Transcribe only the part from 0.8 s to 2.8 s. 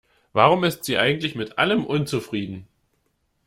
sie eigentlich mit allem unzufrieden?